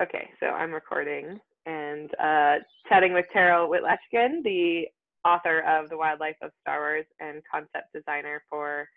Okay, 0.00 0.30
so 0.40 0.46
I'm 0.46 0.72
recording 0.72 1.38
and 1.66 2.10
uh, 2.14 2.54
chatting 2.88 3.12
with 3.12 3.26
Terryl 3.36 3.68
Whitlatchkin, 3.68 4.42
the 4.42 4.84
author 5.26 5.60
of 5.60 5.90
The 5.90 5.98
Wildlife 5.98 6.36
of 6.40 6.52
Star 6.62 6.78
Wars 6.78 7.04
and 7.20 7.42
concept 7.52 7.92
designer 7.94 8.42
for 8.48 8.88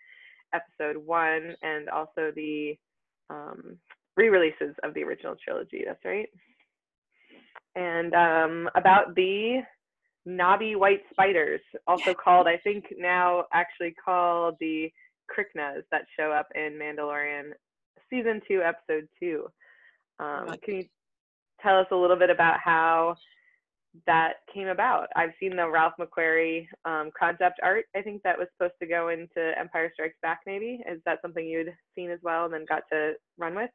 episode 0.54 0.96
one 0.96 1.56
and 1.60 1.90
also 1.90 2.32
the 2.34 2.78
um, 3.28 3.76
re-releases 4.16 4.74
of 4.82 4.94
the 4.94 5.02
original 5.02 5.36
trilogy. 5.44 5.82
That's 5.84 6.02
right. 6.06 6.28
And 7.76 8.14
um, 8.14 8.70
about 8.74 9.14
the 9.14 9.60
knobby 10.24 10.74
white 10.74 11.02
spiders, 11.10 11.60
also 11.86 12.14
called, 12.24 12.46
I 12.46 12.56
think 12.56 12.86
now 12.96 13.44
actually 13.52 13.94
called 14.02 14.54
the 14.58 14.90
Kryknas 15.30 15.82
that 15.90 16.06
show 16.18 16.32
up 16.32 16.48
in 16.54 16.78
Mandalorian 16.80 17.50
season 18.08 18.40
two, 18.48 18.62
episode 18.62 19.06
two. 19.20 19.48
Um, 20.18 20.54
can 20.62 20.76
you 20.76 20.84
tell 21.60 21.78
us 21.78 21.86
a 21.90 21.96
little 21.96 22.16
bit 22.16 22.30
about 22.30 22.58
how 22.60 23.16
that 24.06 24.34
came 24.52 24.68
about? 24.68 25.08
I've 25.16 25.32
seen 25.40 25.56
the 25.56 25.68
Ralph 25.68 25.94
McQuarrie 26.00 26.66
um, 26.84 27.10
concept 27.18 27.60
art. 27.62 27.86
I 27.96 28.02
think 28.02 28.22
that 28.22 28.38
was 28.38 28.48
supposed 28.56 28.74
to 28.80 28.88
go 28.88 29.08
into 29.08 29.58
Empire 29.58 29.90
Strikes 29.92 30.16
Back. 30.22 30.40
Maybe 30.46 30.80
is 30.90 31.00
that 31.06 31.20
something 31.22 31.46
you'd 31.46 31.74
seen 31.94 32.10
as 32.10 32.20
well, 32.22 32.44
and 32.44 32.54
then 32.54 32.64
got 32.68 32.82
to 32.92 33.14
run 33.38 33.54
with? 33.54 33.70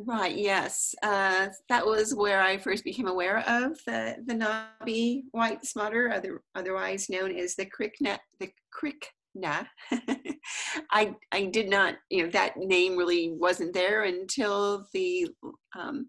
Right. 0.00 0.36
Yes, 0.36 0.94
uh, 1.02 1.48
that 1.68 1.84
was 1.84 2.14
where 2.14 2.40
I 2.40 2.58
first 2.58 2.84
became 2.84 3.08
aware 3.08 3.38
of 3.48 3.76
the 3.84 4.16
the 4.24 4.34
knobby 4.34 5.24
white 5.32 5.64
smutter, 5.66 6.12
other, 6.12 6.40
otherwise 6.54 7.10
known 7.10 7.36
as 7.36 7.56
the 7.56 7.66
Krykna, 7.66 8.18
the 8.38 8.50
Krykna. 9.36 9.66
I 10.90 11.14
I 11.32 11.44
did 11.46 11.68
not, 11.68 11.96
you 12.10 12.24
know, 12.24 12.30
that 12.30 12.56
name 12.56 12.96
really 12.96 13.32
wasn't 13.32 13.72
there 13.72 14.04
until 14.04 14.86
the 14.92 15.28
um, 15.78 16.08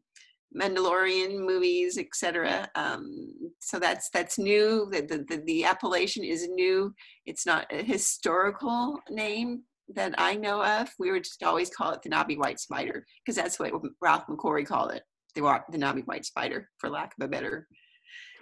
Mandalorian 0.60 1.46
movies, 1.46 1.98
etc. 1.98 2.70
Um, 2.76 3.32
so 3.60 3.80
that's 3.80 4.10
that's 4.10 4.40
new. 4.40 4.90
The, 4.92 5.02
the 5.28 5.44
the 5.46 5.66
appellation 5.66 6.24
is 6.24 6.48
new. 6.48 6.94
It's 7.26 7.46
not 7.46 7.68
a 7.72 7.84
historical 7.84 9.00
name 9.10 9.64
that 9.96 10.14
I 10.18 10.36
know 10.36 10.64
of. 10.64 10.90
We 11.00 11.12
would 11.12 11.24
just 11.24 11.44
always 11.44 11.70
call 11.70 11.92
it 11.92 12.02
the 12.02 12.10
knobby 12.10 12.38
white 12.38 12.60
spider 12.60 13.06
because 13.24 13.36
that's 13.36 13.60
what 13.60 13.74
Ralph 14.02 14.28
McQuarrie 14.28 14.66
called 14.66 14.92
it. 14.92 15.04
The 15.36 15.42
the 15.72 16.04
white 16.06 16.26
spider, 16.26 16.70
for 16.80 16.90
lack 16.90 17.14
of 17.20 17.26
a 17.26 17.28
better 17.28 17.68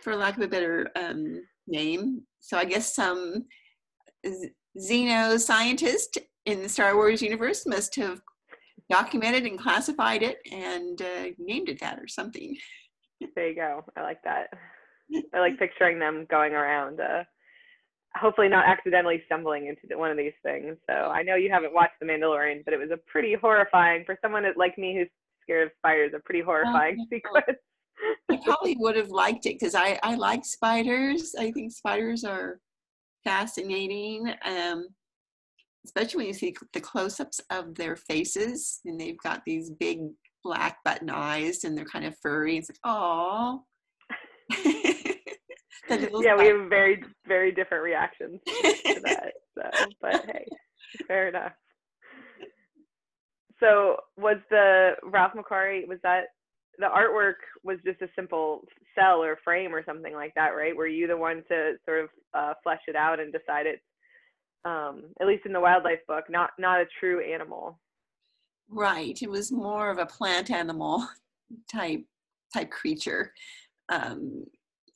for 0.02 0.16
lack 0.16 0.38
of 0.38 0.44
a 0.44 0.48
better 0.48 0.90
um, 0.96 1.42
name. 1.68 2.22
So 2.40 2.58
I 2.58 2.64
guess 2.64 2.96
some 2.96 3.44
xeno 4.78 5.40
scientist 5.40 6.18
in 6.46 6.62
the 6.62 6.70
Star 6.70 6.96
Wars 6.96 7.22
universe 7.22 7.66
must 7.66 7.96
have 7.96 8.22
documented 8.90 9.46
and 9.46 9.60
classified 9.60 10.24
it 10.24 10.38
and 10.52 11.02
uh, 11.02 11.26
named 11.38 11.70
it 11.70 11.80
that 11.80 12.00
or 12.00 12.08
something. 12.08 12.56
There 13.36 13.50
you 13.50 13.56
go. 13.56 13.84
I 13.96 14.04
like 14.04 14.22
that. 14.26 14.46
I 15.34 15.40
like 15.40 15.58
picturing 15.58 15.98
them 15.98 16.28
going 16.30 16.54
around, 16.54 17.00
uh, 17.00 17.24
hopefully 18.16 18.48
not 18.48 18.68
accidentally 18.68 19.24
stumbling 19.26 19.66
into 19.66 19.98
one 19.98 20.12
of 20.12 20.18
these 20.18 20.38
things. 20.44 20.78
So 20.88 20.96
I 20.96 21.24
know 21.24 21.34
you 21.34 21.50
haven't 21.50 21.74
watched 21.74 21.94
The 22.00 22.06
Mandalorian, 22.06 22.64
but 22.64 22.76
it 22.76 22.80
was 22.80 22.92
a 22.92 23.00
pretty 23.12 23.34
horrifying, 23.34 24.06
for 24.06 24.20
someone 24.22 24.44
like 24.56 24.78
me 24.78 24.96
who's 24.96 25.10
scared 25.42 25.66
of 25.66 25.74
spiders, 25.80 26.12
a 26.16 26.20
pretty 26.20 26.42
horrifying 26.42 26.98
oh, 27.00 27.06
sequence. 27.12 27.58
I 28.30 28.40
probably 28.46 28.76
would 28.80 28.96
have 28.96 29.10
liked 29.10 29.48
it 29.48 29.58
because 29.60 29.74
I, 29.74 30.00
I 30.04 30.14
like 30.14 30.46
spiders. 30.46 31.34
I 31.40 31.52
think 31.52 31.72
spiders 31.72 32.24
are 32.24 32.60
fascinating. 33.24 34.34
Um, 34.46 34.88
especially 35.88 36.18
when 36.18 36.28
you 36.28 36.34
see 36.34 36.56
the 36.74 36.82
close-ups 36.82 37.40
of 37.50 37.74
their 37.76 37.96
faces 37.96 38.82
and 38.86 39.00
they've 39.00 39.18
got 39.24 39.42
these 39.46 39.70
big 39.70 40.00
black 40.44 40.78
button 40.84 41.10
eyes 41.10 41.64
and 41.64 41.78
they're 41.78 41.86
kind 41.86 42.06
of 42.06 42.14
furry. 42.22 42.58
It's 42.58 42.70
like, 42.70 42.78
oh. 42.84 43.62
yeah, 45.90 46.36
we 46.36 46.48
have 46.48 46.70
very, 46.70 47.02
very 47.26 47.52
different 47.54 47.84
reactions 47.84 48.42
to 48.46 49.02
that. 49.06 49.32
So, 49.58 49.86
but 50.02 50.26
hey, 50.26 50.46
fair 51.08 51.30
enough. 51.30 51.54
So, 53.60 53.96
was 54.18 54.38
the 54.52 54.92
Ralph 55.04 55.34
McQuarrie? 55.34 55.88
Was 55.88 56.00
that 56.04 56.26
the 56.78 56.88
artwork? 56.88 57.36
Was 57.64 57.78
just 57.86 58.02
a 58.02 58.10
simple 58.16 58.64
cell 58.98 59.24
or 59.24 59.38
frame 59.44 59.74
or 59.74 59.84
something 59.86 60.14
like 60.14 60.34
that, 60.36 60.50
right? 60.50 60.76
Were 60.76 60.88
you 60.88 61.08
the 61.08 61.18
one 61.18 61.44
to 61.50 61.74
sort 61.86 62.04
of 62.04 62.10
uh, 62.34 62.54
flesh 62.64 62.82
it 62.88 62.96
out 62.96 63.20
and 63.20 63.34
decide 63.34 63.66
it 63.66 63.82
um, 64.68 65.04
at 65.22 65.28
least 65.28 65.46
in 65.46 65.54
the 65.54 65.60
wildlife 65.60 66.06
book, 66.08 66.26
not 66.30 66.52
not 66.60 66.82
a 66.82 66.86
true 67.00 67.22
animal. 67.22 67.80
Right. 68.70 69.18
It 69.22 69.30
was 69.30 69.52
more 69.52 69.90
of 69.90 69.98
a 69.98 70.06
plant 70.06 70.52
animal 70.52 71.08
type 71.72 72.04
type 72.54 72.70
creature. 72.70 73.34
Um, 73.90 74.46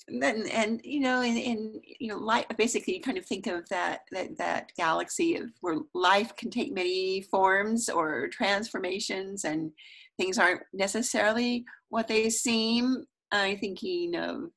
and, 0.08 0.50
and 0.52 0.82
you 0.84 1.00
know, 1.00 1.22
and, 1.22 1.38
and 1.38 1.76
you 2.00 2.08
know, 2.08 2.18
life, 2.18 2.46
basically, 2.58 2.96
you 2.96 3.02
kind 3.02 3.18
of 3.18 3.26
think 3.26 3.48
of 3.48 3.68
that 3.70 4.02
that 4.12 4.38
that 4.38 4.72
galaxy 4.76 5.38
of 5.38 5.52
where 5.62 5.78
life 5.94 6.36
can 6.36 6.50
take 6.50 6.74
many 6.74 7.22
forms 7.22 7.88
or 7.88 8.28
transformations, 8.28 9.46
and 9.46 9.72
things 10.20 10.38
aren't 10.38 10.62
necessarily 10.74 11.66
what 11.90 12.08
they 12.08 12.30
seem. 12.30 13.06
I'm 13.32 13.58
thinking 13.58 14.16
of 14.16 14.50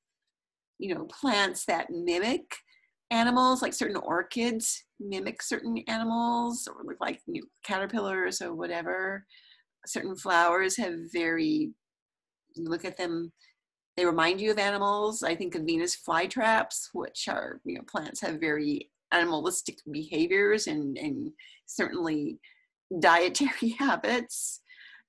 you 0.79 0.95
know 0.95 1.05
plants 1.05 1.65
that 1.67 1.91
mimic 1.91 2.45
animals, 3.11 3.63
like 3.63 3.73
certain 3.75 3.97
orchids 3.97 4.85
mimic 5.01 5.43
certain 5.43 5.79
animals 5.89 6.69
or 6.69 6.85
look 6.85 7.01
like 7.01 7.21
you 7.27 7.43
know, 7.43 7.47
caterpillars 7.65 8.41
or 8.41 8.55
whatever. 8.55 9.25
Certain 9.87 10.17
flowers 10.17 10.77
have 10.77 10.95
very, 11.13 11.73
look 12.57 12.85
at 12.85 12.97
them, 12.97 13.33
they 13.97 14.07
remind 14.07 14.41
you 14.41 14.51
of 14.51 14.59
animals. 14.59 15.23
I 15.23 15.35
think 15.35 15.55
of 15.55 15.63
Venus 15.63 15.97
flytraps, 15.97 16.89
which 16.93 17.29
are, 17.29 17.61
you 17.65 17.77
know, 17.77 17.83
plants 17.87 18.21
have 18.23 18.41
very 18.41 18.91
animalistic 19.13 19.79
behaviors 19.91 20.67
and, 20.67 20.97
and 20.97 21.31
certainly 21.67 22.39
dietary 23.01 23.71
habits. 23.79 24.61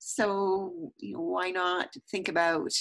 So, 0.07 0.91
you 0.99 1.13
know, 1.13 1.21
why 1.21 1.49
not 1.49 1.91
think 2.11 2.27
about, 2.27 2.71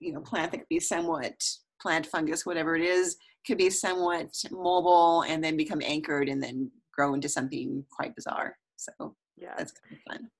you 0.00 0.12
know, 0.12 0.20
plant 0.20 0.52
that 0.52 0.58
could 0.58 0.68
be 0.68 0.78
somewhat 0.78 1.34
plant 1.82 2.06
fungus, 2.06 2.46
whatever 2.46 2.76
it 2.76 2.82
is, 2.82 3.16
could 3.44 3.58
be 3.58 3.70
somewhat 3.70 4.30
mobile 4.52 5.22
and 5.22 5.42
then 5.42 5.56
become 5.56 5.82
anchored 5.84 6.28
and 6.28 6.40
then 6.40 6.70
grow 6.94 7.14
into 7.14 7.28
something 7.28 7.84
quite 7.90 8.14
bizarre. 8.14 8.56
So 8.76 9.16
yeah, 9.36 9.54
that's 9.58 9.72
kind 9.72 9.96
of 9.96 10.12
fun. 10.12 10.30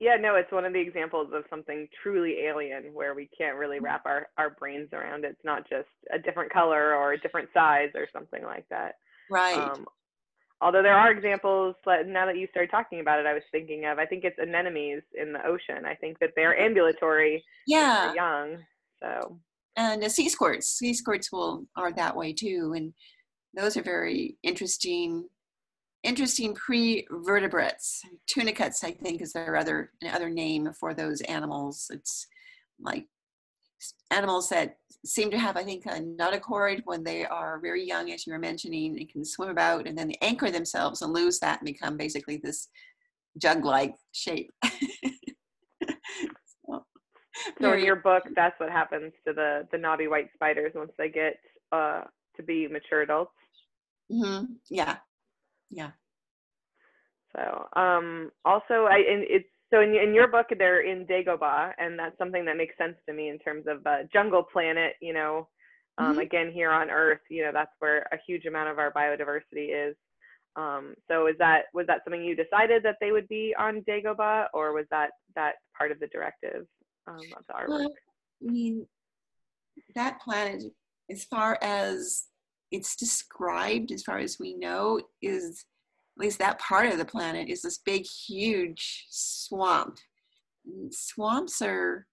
Yeah, 0.00 0.16
no, 0.16 0.34
it's 0.34 0.50
one 0.50 0.64
of 0.64 0.72
the 0.72 0.80
examples 0.80 1.28
of 1.32 1.44
something 1.48 1.86
truly 2.02 2.40
alien 2.46 2.92
where 2.92 3.14
we 3.14 3.28
can't 3.38 3.56
really 3.56 3.76
mm-hmm. 3.76 3.84
wrap 3.84 4.06
our, 4.06 4.26
our 4.36 4.50
brains 4.58 4.88
around 4.92 5.24
it. 5.24 5.28
It's 5.28 5.44
not 5.44 5.68
just 5.70 5.88
a 6.12 6.18
different 6.18 6.52
color 6.52 6.96
or 6.96 7.12
a 7.12 7.20
different 7.20 7.48
size 7.54 7.90
or 7.94 8.08
something 8.12 8.42
like 8.42 8.64
that. 8.70 8.96
Right. 9.30 9.56
Um, 9.56 9.86
although 10.60 10.82
there 10.82 10.96
are 10.96 11.10
examples, 11.10 11.74
but 11.84 12.06
now 12.06 12.26
that 12.26 12.36
you 12.38 12.46
started 12.50 12.70
talking 12.70 13.00
about 13.00 13.20
it, 13.20 13.26
I 13.26 13.34
was 13.34 13.42
thinking 13.52 13.86
of, 13.86 13.98
I 13.98 14.06
think 14.06 14.24
it's 14.24 14.38
anemones 14.38 15.02
in 15.20 15.32
the 15.32 15.44
ocean. 15.46 15.84
I 15.86 15.94
think 15.94 16.18
that 16.20 16.30
they're 16.36 16.58
ambulatory. 16.58 17.44
Yeah. 17.66 18.14
Young. 18.14 18.58
So 19.02 19.38
and 19.76 20.02
the 20.02 20.10
sea 20.10 20.28
squirts 20.28 20.68
sea 20.68 20.92
squirts 20.92 21.32
will 21.32 21.66
are 21.76 21.92
that 21.92 22.16
way 22.16 22.32
too 22.32 22.72
and 22.76 22.92
those 23.54 23.76
are 23.76 23.82
very 23.82 24.36
interesting 24.42 25.24
interesting 26.02 26.54
pre-vertebrates 26.54 28.02
tunicates 28.26 28.84
i 28.84 28.90
think 28.90 29.20
is 29.20 29.32
their 29.32 29.56
other 29.56 29.90
another 30.02 30.30
name 30.30 30.70
for 30.78 30.94
those 30.94 31.20
animals 31.22 31.86
it's 31.90 32.26
like 32.80 33.06
animals 34.10 34.48
that 34.48 34.78
seem 35.04 35.30
to 35.30 35.38
have 35.38 35.56
i 35.56 35.62
think 35.62 35.84
a 35.86 36.00
notochord 36.00 36.80
when 36.84 37.04
they 37.04 37.24
are 37.24 37.60
very 37.60 37.84
young 37.84 38.10
as 38.10 38.26
you 38.26 38.32
were 38.32 38.38
mentioning 38.38 38.94
they 38.94 39.04
can 39.04 39.24
swim 39.24 39.50
about 39.50 39.86
and 39.86 39.96
then 39.96 40.08
they 40.08 40.18
anchor 40.22 40.50
themselves 40.50 41.02
and 41.02 41.12
lose 41.12 41.38
that 41.38 41.60
and 41.60 41.66
become 41.66 41.96
basically 41.96 42.40
this 42.42 42.68
jug-like 43.38 43.94
shape 44.12 44.50
So 47.60 47.72
in 47.72 47.84
your 47.84 47.96
book, 47.96 48.24
that's 48.36 48.58
what 48.58 48.70
happens 48.70 49.12
to 49.26 49.32
the 49.32 49.66
the 49.72 49.78
knobby 49.78 50.06
white 50.06 50.28
spiders 50.34 50.72
once 50.74 50.92
they 50.98 51.08
get 51.08 51.34
uh, 51.72 52.02
to 52.36 52.42
be 52.42 52.68
mature 52.68 53.02
adults. 53.02 53.32
Mm-hmm. 54.10 54.44
Yeah, 54.70 54.96
yeah. 55.70 55.90
So 57.34 57.66
um, 57.74 58.30
also, 58.44 58.84
I 58.84 58.98
and 58.98 59.24
it's 59.28 59.48
so 59.74 59.80
in 59.80 59.94
in 59.94 60.14
your 60.14 60.28
book 60.28 60.46
they're 60.56 60.80
in 60.80 61.06
Dagobah, 61.06 61.72
and 61.78 61.98
that's 61.98 62.16
something 62.18 62.44
that 62.44 62.56
makes 62.56 62.76
sense 62.78 62.96
to 63.08 63.14
me 63.14 63.28
in 63.28 63.38
terms 63.38 63.64
of 63.66 63.86
uh, 63.86 64.04
jungle 64.12 64.42
planet. 64.42 64.94
You 65.00 65.14
know, 65.14 65.48
um, 65.98 66.12
mm-hmm. 66.12 66.20
again 66.20 66.52
here 66.52 66.70
on 66.70 66.90
Earth, 66.90 67.20
you 67.28 67.42
know 67.42 67.50
that's 67.52 67.72
where 67.80 68.06
a 68.12 68.18
huge 68.26 68.46
amount 68.46 68.68
of 68.68 68.78
our 68.78 68.92
biodiversity 68.92 69.90
is. 69.90 69.96
Um, 70.56 70.94
so 71.10 71.26
is 71.26 71.34
that 71.38 71.64
was 71.74 71.86
that 71.88 72.02
something 72.04 72.22
you 72.22 72.36
decided 72.36 72.84
that 72.84 72.96
they 73.00 73.10
would 73.10 73.28
be 73.28 73.54
on 73.58 73.82
Dagobah, 73.88 74.46
or 74.54 74.72
was 74.72 74.86
that 74.90 75.10
that 75.34 75.56
part 75.76 75.90
of 75.90 75.98
the 75.98 76.06
directive? 76.06 76.66
um, 77.06 77.20
of 77.36 77.46
the 77.46 77.52
artwork? 77.52 77.68
Well, 77.68 77.94
I 78.46 78.50
mean, 78.50 78.86
that 79.94 80.20
planet, 80.20 80.64
as 81.10 81.24
far 81.24 81.58
as 81.62 82.24
it's 82.70 82.96
described, 82.96 83.92
as 83.92 84.02
far 84.02 84.18
as 84.18 84.38
we 84.38 84.54
know, 84.54 85.00
is 85.22 85.64
at 86.16 86.24
least 86.24 86.38
that 86.38 86.60
part 86.60 86.90
of 86.90 86.98
the 86.98 87.04
planet 87.04 87.48
is 87.48 87.62
this 87.62 87.78
big, 87.78 88.04
huge 88.06 89.06
swamp. 89.10 89.98
Swamps 90.90 91.60
are 91.60 92.06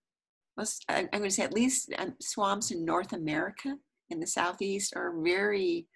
I'm 0.89 1.07
going 1.11 1.23
to 1.23 1.31
say 1.31 1.43
at 1.43 1.53
least 1.53 1.93
um, 1.97 2.13
swamps 2.21 2.71
in 2.71 2.85
North 2.85 3.13
America 3.13 3.75
in 4.09 4.19
the 4.19 4.27
southeast 4.27 4.93
are 4.95 5.13
very 5.21 5.87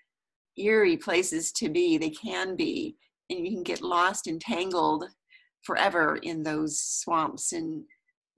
eerie 0.57 0.97
places 0.97 1.51
to 1.53 1.69
be. 1.69 1.97
They 1.97 2.09
can 2.09 2.55
be, 2.55 2.95
and 3.29 3.45
you 3.45 3.53
can 3.53 3.63
get 3.63 3.81
lost 3.81 4.27
and 4.27 4.39
tangled 4.39 5.05
forever 5.63 6.17
in 6.21 6.43
those 6.43 6.79
swamps 6.79 7.53
in 7.53 7.85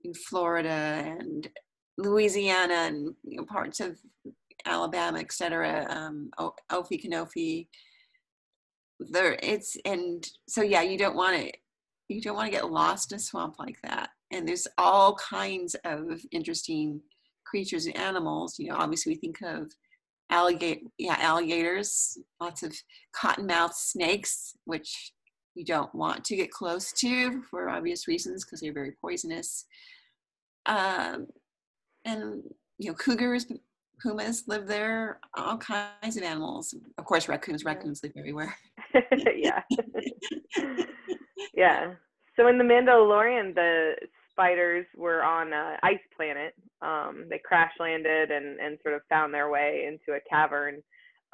in 0.04 0.14
Florida 0.14 0.68
and 0.68 1.48
Louisiana 1.98 2.74
and 2.74 3.14
you 3.24 3.38
know, 3.38 3.44
parts 3.44 3.80
of 3.80 3.98
Alabama, 4.64 5.18
etc. 5.18 5.86
Um, 5.88 6.30
Okefenokee. 6.70 7.68
There, 9.00 9.38
it's 9.42 9.76
and 9.84 10.28
so 10.48 10.62
yeah, 10.62 10.82
you 10.82 10.98
don't 10.98 11.16
want 11.16 11.36
to 11.40 11.52
you 12.08 12.20
don't 12.20 12.36
want 12.36 12.46
to 12.46 12.56
get 12.56 12.70
lost 12.70 13.12
in 13.12 13.16
a 13.16 13.20
swamp 13.20 13.56
like 13.58 13.80
that. 13.82 14.10
And 14.30 14.46
there's 14.46 14.66
all 14.76 15.14
kinds 15.14 15.76
of 15.84 16.20
interesting 16.32 17.00
creatures 17.46 17.86
and 17.86 17.96
animals. 17.96 18.58
You 18.58 18.68
know, 18.68 18.76
obviously 18.76 19.12
we 19.12 19.16
think 19.16 19.40
of 19.42 19.72
alligator, 20.30 20.80
yeah, 20.98 21.16
alligators, 21.18 22.18
lots 22.40 22.62
of 22.62 22.74
cottonmouth 23.14 23.74
snakes, 23.74 24.56
which 24.64 25.12
you 25.54 25.64
don't 25.64 25.94
want 25.94 26.24
to 26.24 26.36
get 26.36 26.50
close 26.50 26.92
to 26.92 27.42
for 27.50 27.68
obvious 27.68 28.06
reasons 28.08 28.44
because 28.44 28.60
they're 28.60 28.72
very 28.72 28.92
poisonous. 29.00 29.66
Um, 30.66 31.26
and 32.04 32.42
you 32.78 32.90
know, 32.90 32.94
cougars, 32.94 33.46
pumas 34.00 34.44
live 34.46 34.66
there, 34.66 35.18
all 35.36 35.58
kinds 35.58 36.16
of 36.16 36.22
animals. 36.22 36.74
Of 36.96 37.04
course, 37.04 37.28
raccoons. 37.28 37.64
Raccoons 37.64 38.02
live 38.02 38.12
everywhere. 38.16 38.54
yeah. 39.36 39.62
yeah. 41.54 41.92
So 42.36 42.48
in 42.48 42.58
the 42.58 42.64
Mandalorian, 42.64 43.54
the 43.54 43.94
spiders 44.30 44.86
were 44.96 45.22
on 45.22 45.52
an 45.52 45.76
ice 45.82 45.98
planet. 46.16 46.54
Um, 46.80 47.24
they 47.28 47.40
crash 47.44 47.72
landed 47.80 48.30
and, 48.30 48.60
and 48.60 48.78
sort 48.82 48.94
of 48.94 49.02
found 49.08 49.34
their 49.34 49.50
way 49.50 49.86
into 49.88 50.16
a 50.16 50.20
cavern. 50.28 50.82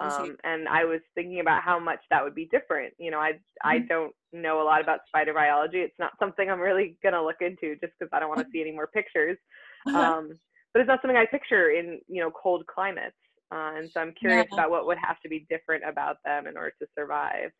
Um, 0.00 0.36
and 0.42 0.66
I 0.68 0.84
was 0.84 1.00
thinking 1.14 1.40
about 1.40 1.62
how 1.62 1.78
much 1.78 2.00
that 2.10 2.24
would 2.24 2.34
be 2.34 2.48
different. 2.50 2.94
You 2.98 3.12
know, 3.12 3.20
I 3.20 3.38
I 3.62 3.76
mm-hmm. 3.76 3.86
don't 3.86 4.12
know 4.32 4.60
a 4.60 4.64
lot 4.64 4.80
about 4.80 5.00
spider 5.06 5.32
biology. 5.32 5.78
It's 5.78 5.98
not 6.00 6.18
something 6.18 6.50
I'm 6.50 6.60
really 6.60 6.96
gonna 7.02 7.22
look 7.22 7.40
into 7.40 7.76
just 7.80 7.92
because 7.98 8.10
I 8.12 8.18
don't 8.18 8.28
want 8.28 8.40
to 8.40 8.50
see 8.52 8.60
any 8.60 8.72
more 8.72 8.88
pictures. 8.88 9.38
Uh-huh. 9.86 9.98
Um, 9.98 10.30
but 10.72 10.80
it's 10.80 10.88
not 10.88 11.00
something 11.00 11.16
I 11.16 11.26
picture 11.26 11.70
in 11.70 12.00
you 12.08 12.20
know 12.20 12.30
cold 12.30 12.66
climates. 12.66 13.14
Uh, 13.52 13.72
and 13.76 13.90
so 13.90 14.00
I'm 14.00 14.12
curious 14.12 14.46
yeah. 14.50 14.58
about 14.58 14.70
what 14.70 14.86
would 14.86 14.98
have 14.98 15.20
to 15.20 15.28
be 15.28 15.46
different 15.50 15.84
about 15.86 16.16
them 16.24 16.46
in 16.46 16.56
order 16.56 16.72
to 16.80 16.86
survive. 16.98 17.50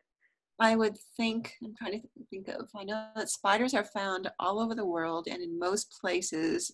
I 0.59 0.75
would 0.75 0.97
think, 1.17 1.53
I'm 1.63 1.75
trying 1.77 2.01
to 2.01 2.07
think 2.29 2.47
of, 2.47 2.69
I 2.75 2.83
know 2.85 3.07
that 3.15 3.29
spiders 3.29 3.73
are 3.73 3.83
found 3.83 4.29
all 4.39 4.59
over 4.59 4.73
the 4.73 4.85
world 4.85 5.27
and 5.29 5.41
in 5.41 5.59
most 5.59 5.93
places, 5.99 6.73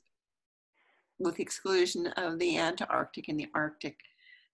with 1.20 1.36
the 1.36 1.44
exclusion 1.44 2.08
of 2.18 2.40
the 2.40 2.58
Antarctic 2.58 3.28
and 3.28 3.40
the 3.40 3.48
Arctic. 3.54 3.96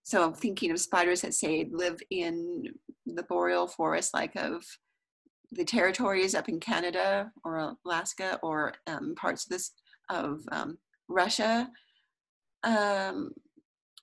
So 0.04 0.24
I'm 0.24 0.34
thinking 0.34 0.72
of 0.72 0.80
spiders 0.80 1.22
that 1.22 1.34
say 1.34 1.68
live 1.72 2.00
in 2.10 2.64
the 3.06 3.24
boreal 3.24 3.68
forest, 3.68 4.14
like 4.14 4.36
of 4.36 4.66
the 5.52 5.66
territories 5.66 6.36
up 6.36 6.50
in 6.50 6.60
Canada 6.60 7.32
or 7.44 7.76
Alaska 7.86 8.40
or 8.44 8.74
um, 8.86 9.16
parts 9.16 9.46
of 9.46 9.50
this 9.50 9.72
of 10.10 10.42
um, 10.52 10.78
Russia. 11.08 11.70
Um, 12.64 13.32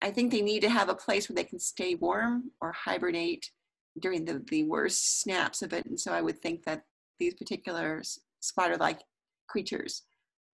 I 0.04 0.10
think 0.10 0.30
they 0.30 0.42
need 0.42 0.60
to 0.60 0.68
have 0.68 0.90
a 0.90 0.94
place 0.94 1.28
where 1.28 1.34
they 1.34 1.44
can 1.44 1.58
stay 1.58 1.94
warm 1.94 2.50
or 2.60 2.72
hibernate 2.72 3.50
during 3.98 4.26
the, 4.26 4.44
the 4.50 4.64
worst 4.64 5.22
snaps 5.22 5.62
of 5.62 5.72
it. 5.72 5.86
And 5.86 5.98
so 5.98 6.12
I 6.12 6.20
would 6.20 6.40
think 6.42 6.64
that 6.64 6.82
these 7.18 7.32
particular 7.32 8.02
spider-like 8.40 9.00
creatures, 9.48 10.02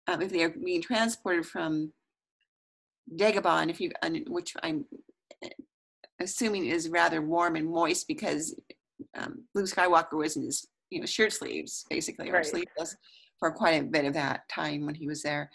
um, 0.08 0.23
if 0.23 0.31
they 0.31 0.44
are 0.44 0.49
being 0.49 0.81
transported 0.81 1.44
from 1.44 1.93
Dagobah, 3.14 3.69
if 3.69 3.82
you, 3.82 3.91
which 4.29 4.55
I'm 4.62 4.87
eh, 5.43 5.50
assuming 6.23 6.64
is 6.64 6.88
rather 6.88 7.20
warm 7.20 7.56
and 7.56 7.69
moist 7.69 8.08
because 8.08 8.58
um, 9.14 9.44
Luke 9.55 9.67
Skywalker 9.67 10.17
was 10.17 10.37
in 10.37 10.44
his 10.44 10.67
you 10.88 11.00
know 11.00 11.06
shirt 11.06 11.35
sleeves 11.35 11.85
basically 11.90 12.31
right. 12.31 12.40
or 12.40 12.44
sleeveless 12.44 12.97
for 13.38 13.50
quite 13.50 13.82
a 13.82 13.85
bit 13.85 14.06
of 14.06 14.14
that 14.14 14.49
time 14.49 14.87
when 14.87 14.94
he 14.94 15.06
was 15.06 15.23
there. 15.23 15.50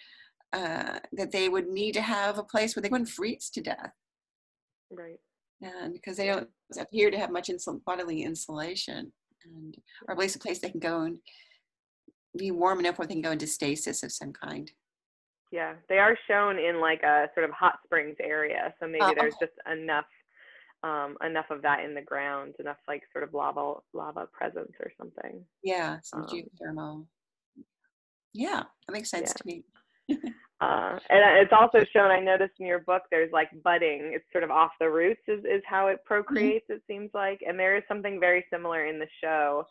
Uh, 0.51 0.99
that 1.11 1.31
they 1.31 1.47
would 1.47 1.67
need 1.67 1.93
to 1.93 2.01
have 2.01 2.39
a 2.39 2.43
place 2.43 2.75
where 2.75 2.81
they 2.81 2.89
wouldn't 2.89 3.09
freeze 3.09 3.51
to 3.51 3.61
death. 3.61 3.93
Right 4.91 5.19
and 5.61 5.93
because 5.93 6.17
they 6.17 6.27
don't 6.27 6.49
appear 6.79 7.11
to 7.11 7.17
have 7.17 7.31
much 7.31 7.49
insul- 7.49 7.83
bodily 7.85 8.23
insulation, 8.23 9.11
and 9.43 9.77
or 10.07 10.13
at 10.13 10.17
least 10.17 10.35
a 10.35 10.39
place 10.39 10.59
they 10.59 10.69
can 10.69 10.79
go 10.79 11.01
and 11.01 11.17
be 12.37 12.51
warm 12.51 12.79
enough 12.79 12.97
where 12.97 13.07
they 13.07 13.13
can 13.13 13.21
go 13.21 13.31
into 13.31 13.47
stasis 13.47 14.03
of 14.03 14.11
some 14.11 14.31
kind. 14.31 14.71
Yeah, 15.51 15.73
they 15.89 15.97
are 15.97 16.17
shown 16.27 16.59
in 16.59 16.79
like 16.79 17.01
a 17.03 17.27
sort 17.33 17.45
of 17.49 17.51
hot 17.51 17.79
springs 17.83 18.17
area, 18.21 18.73
so 18.79 18.87
maybe 18.87 19.01
uh, 19.01 19.13
there's 19.17 19.35
just 19.39 19.53
enough 19.71 20.05
um, 20.83 21.17
enough 21.25 21.47
of 21.49 21.61
that 21.63 21.83
in 21.83 21.93
the 21.93 22.01
ground, 22.01 22.53
enough 22.59 22.77
like 22.87 23.03
sort 23.11 23.23
of 23.23 23.33
lava 23.33 23.73
lava 23.93 24.27
presence 24.31 24.71
or 24.79 24.91
something. 24.97 25.43
Yeah, 25.63 25.97
some 26.03 26.21
um, 26.21 26.27
geothermal. 26.27 27.05
Yeah, 28.31 28.63
that 28.87 28.93
makes 28.93 29.09
sense 29.09 29.31
yeah. 29.31 29.33
to 29.33 29.47
me. 29.47 29.63
Uh, 30.61 30.99
and 31.09 31.37
it's 31.37 31.53
also 31.53 31.85
shown, 31.93 32.11
I 32.11 32.19
noticed 32.19 32.55
in 32.59 32.65
your 32.65 32.79
book, 32.79 33.03
there's 33.09 33.31
like 33.31 33.49
budding. 33.63 34.11
It's 34.13 34.25
sort 34.31 34.43
of 34.43 34.51
off 34.51 34.71
the 34.79 34.89
roots 34.89 35.21
is, 35.27 35.39
is 35.45 35.61
how 35.65 35.87
it 35.87 35.93
mm-hmm. 35.93 36.07
procreates, 36.07 36.65
it 36.67 36.81
seems 36.85 37.11
like. 37.13 37.39
And 37.47 37.57
there 37.57 37.77
is 37.77 37.83
something 37.87 38.19
very 38.19 38.45
similar 38.51 38.85
in 38.85 38.99
the 38.99 39.07
show. 39.23 39.65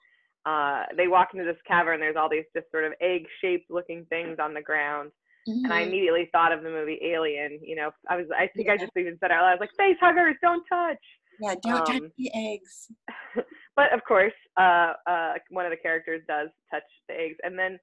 Uh, 0.46 0.84
they 0.96 1.06
walk 1.06 1.28
into 1.34 1.44
this 1.44 1.60
cavern, 1.66 2.00
there's 2.00 2.16
all 2.16 2.30
these 2.30 2.44
just 2.56 2.70
sort 2.70 2.84
of 2.84 2.94
egg 3.02 3.26
shaped 3.42 3.70
looking 3.70 4.06
things 4.08 4.38
on 4.40 4.54
the 4.54 4.62
ground. 4.62 5.10
Mm-hmm. 5.46 5.64
And 5.64 5.72
I 5.72 5.80
mm-hmm. 5.80 5.88
immediately 5.88 6.28
thought 6.32 6.52
of 6.52 6.62
the 6.62 6.70
movie 6.70 6.98
Alien. 7.02 7.58
You 7.62 7.76
know, 7.76 7.90
I 8.08 8.16
was, 8.16 8.26
I 8.34 8.48
think 8.56 8.68
yeah. 8.68 8.74
I 8.74 8.76
just 8.78 8.92
even 8.96 9.18
said 9.20 9.30
out 9.30 9.42
loud, 9.42 9.48
I 9.48 9.54
was 9.54 9.60
like, 9.60 9.76
face 9.76 9.98
huggers, 10.00 10.36
don't 10.40 10.64
touch. 10.64 10.96
Yeah, 11.40 11.54
don't 11.62 11.80
um, 11.80 11.86
touch 11.86 12.10
the 12.16 12.30
eggs. 12.34 12.88
but 13.76 13.92
of 13.92 14.02
course, 14.04 14.32
uh, 14.58 14.94
uh, 15.06 15.34
one 15.50 15.66
of 15.66 15.70
the 15.70 15.76
characters 15.76 16.22
does 16.26 16.48
touch 16.70 16.82
the 17.08 17.14
eggs. 17.14 17.36
And 17.42 17.58
then 17.58 17.78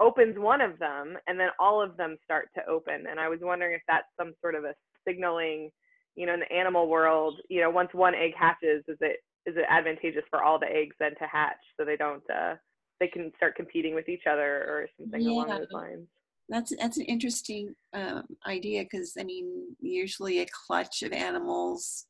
opens 0.00 0.38
one 0.38 0.60
of 0.60 0.78
them 0.78 1.16
and 1.26 1.38
then 1.40 1.48
all 1.58 1.82
of 1.82 1.96
them 1.96 2.16
start 2.24 2.48
to 2.54 2.64
open 2.66 3.04
and 3.10 3.18
i 3.18 3.28
was 3.28 3.38
wondering 3.42 3.74
if 3.74 3.82
that's 3.88 4.06
some 4.18 4.34
sort 4.42 4.54
of 4.54 4.64
a 4.64 4.74
signaling 5.06 5.70
you 6.16 6.26
know 6.26 6.34
in 6.34 6.40
the 6.40 6.52
animal 6.52 6.88
world 6.88 7.40
you 7.48 7.60
know 7.60 7.70
once 7.70 7.88
one 7.92 8.14
egg 8.14 8.32
hatches 8.38 8.82
is 8.88 8.98
it 9.00 9.18
is 9.46 9.56
it 9.56 9.64
advantageous 9.68 10.24
for 10.28 10.42
all 10.42 10.58
the 10.58 10.66
eggs 10.66 10.96
then 10.98 11.12
to 11.12 11.26
hatch 11.30 11.56
so 11.78 11.84
they 11.84 11.96
don't 11.96 12.22
uh 12.30 12.54
they 13.00 13.08
can 13.08 13.30
start 13.36 13.54
competing 13.54 13.94
with 13.94 14.08
each 14.08 14.26
other 14.30 14.64
or 14.68 14.88
something 14.98 15.20
yeah. 15.20 15.30
along 15.30 15.48
those 15.48 15.66
lines 15.72 16.06
that's 16.48 16.72
that's 16.78 16.98
an 16.98 17.04
interesting 17.04 17.74
um, 17.92 18.24
idea 18.46 18.82
because 18.82 19.14
i 19.18 19.24
mean 19.24 19.64
usually 19.80 20.40
a 20.40 20.46
clutch 20.66 21.02
of 21.02 21.12
animals 21.12 22.06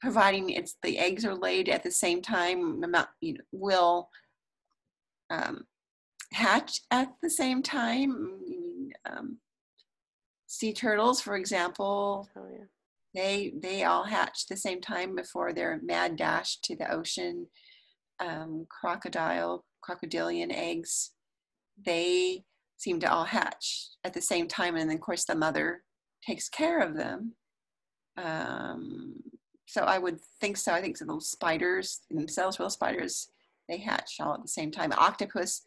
providing 0.00 0.50
it's 0.50 0.76
the 0.82 0.98
eggs 0.98 1.24
are 1.24 1.34
laid 1.34 1.68
at 1.68 1.82
the 1.82 1.90
same 1.90 2.22
time 2.22 2.82
you 3.20 3.34
know 3.34 3.40
will 3.52 4.08
um, 5.30 5.64
hatch 6.32 6.80
at 6.90 7.12
the 7.22 7.30
same 7.30 7.62
time. 7.62 8.38
Um, 9.10 9.38
sea 10.46 10.72
turtles, 10.72 11.20
for 11.20 11.36
example, 11.36 12.28
oh, 12.36 12.46
yeah. 12.50 12.64
they 13.14 13.52
they 13.60 13.84
all 13.84 14.04
hatch 14.04 14.46
the 14.46 14.56
same 14.56 14.80
time 14.80 15.14
before 15.14 15.52
their 15.52 15.80
mad 15.82 16.16
dash 16.16 16.58
to 16.62 16.76
the 16.76 16.90
ocean. 16.92 17.46
Um, 18.18 18.66
crocodile, 18.68 19.64
crocodilian 19.80 20.52
eggs, 20.52 21.12
they 21.84 22.44
seem 22.76 23.00
to 23.00 23.10
all 23.10 23.24
hatch 23.24 23.88
at 24.04 24.12
the 24.12 24.22
same 24.22 24.48
time, 24.48 24.76
and 24.76 24.90
then 24.90 24.96
of 24.96 25.02
course 25.02 25.24
the 25.24 25.34
mother 25.34 25.82
takes 26.26 26.48
care 26.48 26.80
of 26.80 26.96
them. 26.96 27.34
Um, 28.16 29.14
so 29.66 29.82
I 29.82 29.98
would 29.98 30.20
think 30.40 30.56
so. 30.56 30.72
I 30.72 30.80
think 30.80 30.96
so. 30.96 31.04
Those 31.04 31.30
spiders 31.30 32.00
themselves, 32.10 32.58
real 32.58 32.70
spiders, 32.70 33.30
they 33.68 33.78
hatch 33.78 34.16
all 34.20 34.34
at 34.34 34.42
the 34.42 34.48
same 34.48 34.70
time. 34.70 34.92
Octopus 34.92 35.62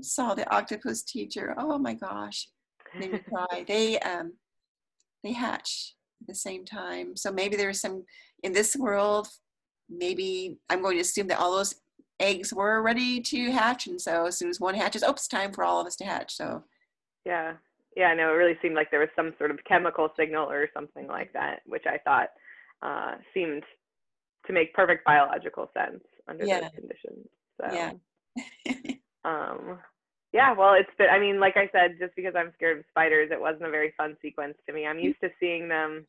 saw 0.00 0.34
the 0.34 0.48
octopus 0.54 1.02
teacher. 1.02 1.54
Oh 1.58 1.78
my 1.78 1.94
gosh, 1.94 2.48
they 2.98 3.08
cry. 3.28 3.64
They 3.66 3.98
um, 4.00 4.34
they 5.22 5.32
hatch 5.32 5.94
at 6.20 6.28
the 6.28 6.34
same 6.34 6.64
time. 6.64 7.16
So 7.16 7.32
maybe 7.32 7.56
there's 7.56 7.80
some 7.80 8.04
in 8.42 8.52
this 8.52 8.76
world. 8.76 9.28
Maybe 9.90 10.58
I'm 10.70 10.82
going 10.82 10.96
to 10.96 11.02
assume 11.02 11.26
that 11.28 11.38
all 11.38 11.56
those 11.56 11.74
eggs 12.20 12.54
were 12.54 12.82
ready 12.82 13.20
to 13.20 13.50
hatch, 13.50 13.86
and 13.86 14.00
so 14.00 14.26
as 14.26 14.38
soon 14.38 14.48
as 14.48 14.60
one 14.60 14.74
hatches, 14.74 15.02
oh, 15.02 15.10
it's 15.12 15.28
time 15.28 15.52
for 15.52 15.64
all 15.64 15.80
of 15.80 15.86
us 15.86 15.96
to 15.96 16.04
hatch. 16.04 16.32
So 16.34 16.62
yeah, 17.24 17.54
yeah, 17.96 18.06
I 18.06 18.14
know 18.14 18.30
it 18.30 18.36
really 18.36 18.58
seemed 18.62 18.74
like 18.74 18.90
there 18.90 19.00
was 19.00 19.08
some 19.14 19.34
sort 19.38 19.50
of 19.50 19.58
chemical 19.68 20.08
signal 20.18 20.50
or 20.50 20.68
something 20.74 21.06
like 21.06 21.32
that, 21.32 21.60
which 21.66 21.84
I 21.86 21.98
thought 21.98 22.28
uh, 22.82 23.16
seemed 23.34 23.62
to 24.46 24.52
make 24.52 24.74
perfect 24.74 25.04
biological 25.04 25.70
sense 25.76 26.02
under 26.28 26.44
yeah. 26.44 26.60
those 26.60 26.70
conditions. 26.74 27.28
So. 27.60 27.72
Yeah. 27.72 27.92
um 29.24 29.78
yeah 30.32 30.52
well 30.52 30.74
it's 30.74 30.90
i 31.10 31.18
mean 31.18 31.38
like 31.38 31.56
i 31.56 31.68
said 31.72 31.96
just 31.98 32.14
because 32.16 32.34
i'm 32.36 32.52
scared 32.54 32.78
of 32.78 32.84
spiders 32.90 33.30
it 33.32 33.40
wasn't 33.40 33.64
a 33.64 33.70
very 33.70 33.92
fun 33.96 34.16
sequence 34.22 34.54
to 34.66 34.74
me 34.74 34.86
i'm 34.86 34.96
mm-hmm. 34.96 35.06
used 35.06 35.20
to 35.20 35.28
seeing 35.38 35.68
them 35.68 36.06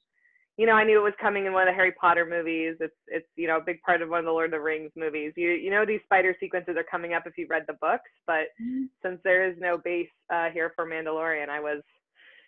you 0.58 0.65
know 0.65 0.74
i 0.74 0.84
knew 0.84 1.00
it 1.00 1.03
was 1.03 1.13
coming 1.22 1.46
in 1.46 1.53
one 1.53 1.67
of 1.67 1.72
the 1.72 1.75
harry 1.75 1.93
potter 2.00 2.25
movies 2.29 2.75
it's 2.79 2.96
it's 3.08 3.27
you 3.36 3.48
know 3.48 3.58
a 3.58 3.63
big 3.63 3.82
part 3.82 4.01
of 4.01 4.10
one 4.10 4.20
of 4.20 4.25
the 4.25 4.32
lord 4.32 4.46
of 4.46 4.51
the 4.51 4.60
rings 4.60 4.91
movies 4.96 5.34
you 5.36 5.50
you 5.50 5.70
know 5.70 5.86
these 5.86 6.01
spider 6.05 6.36
sequences 6.39 6.75
are 6.77 6.86
coming 6.89 7.13
up 7.13 7.24
if 7.25 7.38
you've 7.38 7.50
read 7.50 7.65
the 7.67 7.74
books 7.74 8.10
but 8.25 8.48
mm-hmm. 8.62 8.84
since 9.03 9.20
there 9.24 9.50
is 9.50 9.55
no 9.60 9.77
base 9.77 10.08
uh 10.34 10.50
here 10.51 10.72
for 10.75 10.86
mandalorian 10.86 11.50
i 11.50 11.60
was 11.60 11.82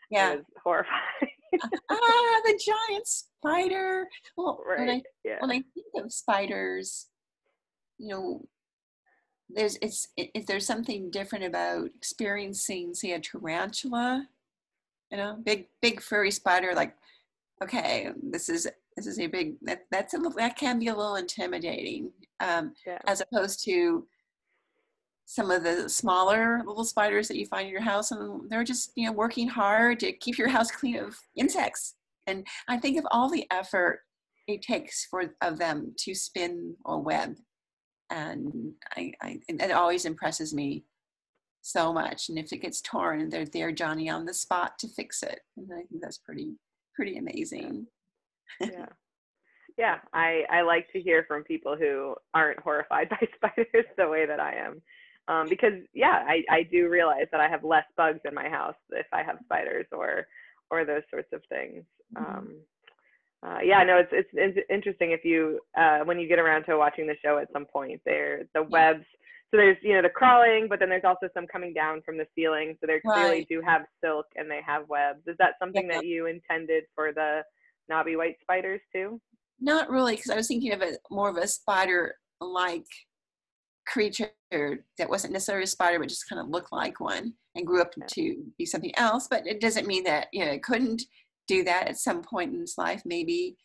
Yeah. 0.09 0.33
It 0.33 0.37
was 0.37 0.45
horrifying. 0.63 1.01
ah, 1.89 2.41
the 2.43 2.59
giant 2.63 3.07
spider. 3.07 4.07
Well, 4.37 4.61
right. 4.67 4.79
when 4.79 4.89
I 4.89 5.01
yeah. 5.23 5.37
when 5.39 5.51
I 5.51 5.63
think 5.73 6.05
of 6.05 6.11
spiders, 6.11 7.07
you 7.97 8.09
know, 8.09 8.45
there's 9.49 9.77
it's 9.81 10.07
if 10.17 10.45
there's 10.45 10.65
something 10.65 11.11
different 11.11 11.45
about 11.45 11.89
experiencing, 11.95 12.93
say, 12.93 13.11
a 13.11 13.19
tarantula, 13.19 14.27
you 15.11 15.17
know, 15.17 15.37
big 15.43 15.67
big 15.81 16.01
furry 16.01 16.31
spider. 16.31 16.73
Like, 16.73 16.95
okay, 17.63 18.09
this 18.23 18.49
is 18.49 18.67
this 18.95 19.07
is 19.07 19.19
a 19.19 19.27
big 19.27 19.55
that 19.61 19.85
that's 19.91 20.13
a 20.13 20.17
little, 20.17 20.33
that 20.33 20.57
can 20.57 20.79
be 20.79 20.87
a 20.87 20.95
little 20.95 21.15
intimidating, 21.15 22.11
um, 22.39 22.73
yeah. 22.85 22.99
as 23.05 23.21
opposed 23.21 23.63
to 23.65 24.07
some 25.25 25.51
of 25.51 25.63
the 25.63 25.89
smaller 25.89 26.61
little 26.65 26.85
spiders 26.85 27.27
that 27.27 27.37
you 27.37 27.45
find 27.47 27.67
in 27.67 27.73
your 27.73 27.81
house 27.81 28.11
and 28.11 28.49
they're 28.49 28.63
just 28.63 28.91
you 28.95 29.07
know 29.07 29.11
working 29.11 29.47
hard 29.47 29.99
to 29.99 30.11
keep 30.11 30.37
your 30.37 30.47
house 30.55 30.71
clean 30.71 30.97
of 30.97 31.17
insects 31.35 31.95
and 32.27 32.45
i 32.67 32.77
think 32.77 32.97
of 32.97 33.07
all 33.11 33.29
the 33.29 33.45
effort 33.51 34.01
it 34.47 34.61
takes 34.61 35.05
for 35.05 35.33
of 35.41 35.57
them 35.57 35.93
to 35.97 36.13
spin 36.13 36.75
a 36.85 36.97
web 36.97 37.35
and 38.09 38.73
i, 38.97 39.11
I 39.21 39.39
it 39.47 39.71
always 39.71 40.05
impresses 40.05 40.53
me 40.53 40.83
so 41.61 41.91
much 41.91 42.29
and 42.29 42.37
if 42.37 42.53
it 42.53 42.61
gets 42.61 42.81
torn 42.81 43.29
they're 43.29 43.45
there 43.45 43.71
johnny 43.71 44.09
on 44.09 44.25
the 44.25 44.33
spot 44.33 44.77
to 44.79 44.87
fix 44.87 45.23
it 45.23 45.39
and 45.57 45.69
i 45.73 45.83
think 45.89 46.01
that's 46.01 46.19
pretty 46.19 46.53
pretty 46.93 47.17
amazing 47.17 47.87
yeah 48.61 48.85
yeah 49.77 49.97
i 50.13 50.43
i 50.51 50.61
like 50.61 50.87
to 50.93 51.01
hear 51.01 51.25
from 51.27 51.43
people 51.43 51.75
who 51.75 52.15
aren't 52.33 52.59
horrified 52.59 53.09
by 53.09 53.27
spiders 53.35 53.85
the 53.97 54.07
way 54.07 54.25
that 54.25 54.39
i 54.39 54.53
am 54.53 54.81
um, 55.27 55.47
because 55.49 55.73
yeah, 55.93 56.23
I, 56.27 56.43
I 56.49 56.63
do 56.63 56.87
realize 56.87 57.25
that 57.31 57.41
I 57.41 57.49
have 57.49 57.63
less 57.63 57.85
bugs 57.97 58.19
in 58.25 58.33
my 58.33 58.47
house 58.47 58.75
if 58.91 59.07
I 59.11 59.23
have 59.23 59.37
spiders 59.43 59.87
or 59.91 60.27
or 60.71 60.85
those 60.85 61.03
sorts 61.09 61.29
of 61.33 61.41
things. 61.49 61.83
Mm-hmm. 62.15 62.37
Um, 62.37 62.55
uh, 63.45 63.59
yeah, 63.63 63.83
no, 63.83 63.97
it's, 63.97 64.09
it's, 64.11 64.29
it's 64.33 64.57
interesting 64.69 65.11
if 65.11 65.23
you 65.23 65.59
uh, 65.77 65.99
when 65.99 66.19
you 66.19 66.27
get 66.27 66.39
around 66.39 66.63
to 66.65 66.77
watching 66.77 67.05
the 67.07 67.15
show 67.23 67.37
at 67.37 67.47
some 67.53 67.65
point. 67.65 68.01
There, 68.05 68.43
the 68.53 68.63
webs. 68.63 69.05
So 69.51 69.57
there's 69.57 69.77
you 69.83 69.93
know 69.93 70.01
the 70.01 70.09
crawling, 70.09 70.67
but 70.67 70.79
then 70.79 70.89
there's 70.89 71.03
also 71.05 71.29
some 71.33 71.45
coming 71.47 71.73
down 71.73 72.01
from 72.05 72.17
the 72.17 72.25
ceiling. 72.35 72.75
So 72.81 72.87
they 72.87 72.99
clearly 72.99 73.37
Right. 73.39 73.47
do 73.49 73.61
have 73.61 73.83
silk 74.03 74.25
and 74.35 74.49
they 74.49 74.61
have 74.65 74.89
webs. 74.89 75.21
Is 75.27 75.35
that 75.37 75.53
something 75.61 75.87
Yeah. 75.87 75.97
that 75.97 76.05
you 76.05 76.25
intended 76.25 76.85
for 76.95 77.13
the 77.13 77.43
knobby 77.87 78.15
white 78.15 78.37
spiders 78.41 78.81
too? 78.93 79.21
not 79.61 79.89
really 79.89 80.17
because 80.17 80.29
i 80.29 80.35
was 80.35 80.49
thinking 80.49 80.73
of 80.73 80.81
it 80.81 80.99
more 81.09 81.29
of 81.29 81.37
a 81.37 81.47
spider 81.47 82.15
like 82.41 82.83
creature 83.87 84.29
that 84.97 85.09
wasn't 85.09 85.31
necessarily 85.31 85.63
a 85.63 85.67
spider 85.67 85.99
but 85.99 86.09
just 86.09 86.27
kind 86.27 86.41
of 86.41 86.49
looked 86.49 86.73
like 86.73 86.99
one 86.99 87.33
and 87.55 87.65
grew 87.65 87.81
up 87.81 87.93
Yeah. 87.95 88.05
to 88.09 88.43
be 88.57 88.65
something 88.65 88.91
else 88.97 89.27
but 89.29 89.47
it 89.47 89.61
doesn't 89.61 89.87
mean 89.87 90.03
that 90.05 90.27
you 90.33 90.43
know 90.43 90.51
it 90.51 90.63
couldn't 90.63 91.03
do 91.47 91.63
that 91.63 91.87
at 91.87 91.97
some 91.97 92.21
point 92.21 92.53
in 92.53 92.59
his 92.59 92.77
life 92.77 93.01
maybe 93.05 93.55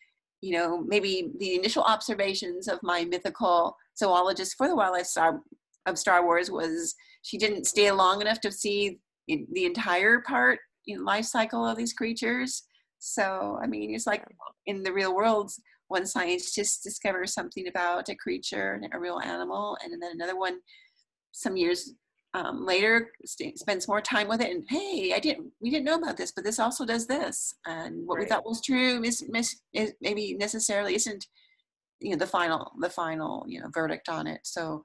you 0.40 0.52
know 0.52 0.82
maybe 0.87 1.30
the 1.38 1.54
initial 1.54 1.82
observations 1.82 2.68
of 2.68 2.78
my 2.82 3.04
mythical 3.04 3.76
zoologist 3.99 4.54
for 4.56 4.68
the 4.68 4.76
wildlife 4.76 5.06
star 5.06 5.40
of 5.87 5.99
star 5.99 6.25
wars 6.25 6.50
was 6.50 6.94
she 7.22 7.38
didn't 7.38 7.66
stay 7.66 7.90
long 7.90 8.20
enough 8.20 8.40
to 8.40 8.52
see 8.52 8.99
in- 9.28 9.46
the 9.52 9.64
entire 9.64 10.20
part 10.20 10.58
you 10.84 10.96
know, 10.96 11.04
life 11.04 11.26
cycle 11.26 11.66
of 11.66 11.76
these 11.76 11.92
creatures. 11.92 12.64
So 12.99 13.58
i 13.62 13.66
mean 13.66 13.94
it's 13.94 14.06
like 14.06 14.25
in 14.66 14.82
the 14.82 14.92
real 14.92 15.14
world 15.14 15.52
one 15.90 16.06
scientist 16.06 16.84
discovers 16.84 17.34
something 17.34 17.66
about 17.66 18.08
a 18.08 18.14
creature, 18.14 18.80
a 18.92 18.99
real 18.99 19.18
animal, 19.18 19.76
and 19.82 20.00
then 20.00 20.12
another 20.14 20.38
one, 20.38 20.60
some 21.32 21.56
years 21.56 21.94
um, 22.34 22.64
later, 22.64 23.10
st- 23.25 23.58
spends 23.58 23.88
more 23.88 24.00
time 24.00 24.28
with 24.28 24.40
it. 24.40 24.50
And 24.50 24.64
hey, 24.68 25.12
I 25.14 25.18
didn't, 25.18 25.52
we 25.60 25.70
didn't 25.70 25.84
know 25.84 25.96
about 25.96 26.16
this, 26.16 26.30
but 26.32 26.44
this 26.44 26.58
also 26.60 26.84
does 26.84 27.06
this, 27.06 27.54
and 27.66 28.06
what 28.06 28.18
we 28.18 28.26
thought 28.26 28.44
was 28.46 28.62
true 28.62 29.02
is, 29.02 29.25
mis- 29.28 29.60
is 29.72 29.92
maybe 30.00 30.34
necessarily 30.34 30.94
isn't, 30.94 31.26
you 32.00 32.10
know, 32.10 32.16
the 32.16 32.26
final, 32.26 32.72
the 32.80 32.88
final, 32.90 33.44
you 33.49 33.60
know, 33.60 33.68
verdict 33.75 34.08
on 34.08 34.26
it. 34.26 34.40
So 34.44 34.84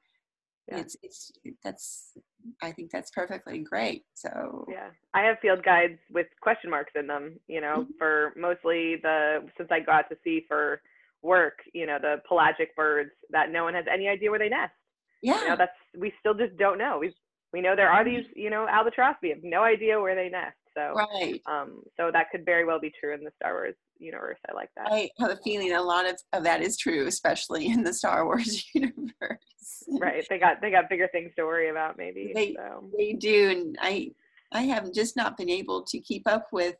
Yeah. 0.69 0.79
it's, 0.79 0.97
it's, 1.03 1.31
that's, 1.63 2.17
I 2.61 2.71
think 2.71 2.91
that's 2.91 3.11
perfectly 3.11 3.59
great. 3.59 4.03
So 4.15 4.65
Yeah, 4.67 4.89
I 5.13 5.21
have 5.21 5.37
field 5.39 5.63
guides 5.63 5.99
with 6.11 6.27
question 6.41 6.69
marks 6.71 6.93
in 6.95 7.07
them. 7.07 7.39
You 7.47 7.61
know, 7.61 7.85
Mhm. 7.87 7.97
for 7.99 8.33
mostly 8.35 8.97
the 8.97 9.47
since 9.57 9.69
I 9.71 9.79
got 9.79 10.09
to 10.09 10.17
see 10.23 10.45
for 10.47 10.81
work. 11.21 11.59
You 11.73 11.85
know, 11.87 11.97
the 11.99 12.21
pelagic 12.27 12.75
birds 12.75 13.11
that 13.29 13.49
no 13.51 13.63
one 13.63 13.73
has 13.75 13.85
any 13.91 14.07
idea 14.07 14.29
where 14.29 14.39
they 14.39 14.49
nest. 14.49 14.73
yeah, 15.21 15.41
You 15.41 15.47
know, 15.49 15.55
that's 15.55 15.77
we 15.97 16.13
still 16.19 16.33
just 16.35 16.55
don't 16.57 16.77
know. 16.77 16.97
We 16.99 17.15
we 17.55 17.61
know 17.61 17.73
there 17.73 17.89
are 17.89 18.03
Mhm. 18.03 18.11
these 18.17 18.25
you 18.35 18.49
know 18.49 18.67
albatross. 18.67 19.15
We 19.23 19.29
have 19.29 19.41
no 19.41 19.63
idea 19.63 19.99
where 19.99 20.13
they 20.13 20.27
nest. 20.29 20.57
So 20.77 20.91
right. 20.93 21.41
um, 21.47 21.81
so 21.95 22.11
that 22.11 22.29
could 22.31 22.43
very 22.45 22.65
well 22.65 22.81
be 22.81 22.91
true 22.99 23.13
in 23.13 23.23
the 23.23 23.31
Star 23.37 23.53
Wars 23.53 23.75
universe. 23.97 24.37
I 24.49 24.53
like 24.53 24.69
that. 24.75 24.87
I 24.91 25.09
have 25.19 25.31
a 25.31 25.37
feeling 25.41 25.71
a 25.71 25.81
lot 25.81 26.05
of, 26.05 26.19
of 26.33 26.43
that 26.43 26.61
is 26.61 26.75
true, 26.77 27.07
especially 27.07 27.67
in 27.67 27.81
the 27.85 27.93
Star 27.93 28.25
Wars 28.25 28.65
universe. 28.73 29.83
right. 30.01 30.25
They 30.29 30.37
got 30.37 30.59
they 30.61 30.69
got 30.71 30.89
bigger 30.89 31.07
things 31.13 31.31
to 31.37 31.45
worry 31.45 31.69
about 31.69 31.97
maybe. 31.97 32.33
They- 32.35 32.55
so 32.55 32.89
They 32.97 33.13
do, 33.13 33.49
and 33.51 33.77
I 33.81 34.11
I 34.51 34.63
have 34.63 34.91
just 34.93 35.15
not 35.15 35.37
been 35.37 35.49
able 35.49 35.83
to 35.83 35.99
keep 36.01 36.23
up 36.27 36.47
with 36.51 36.75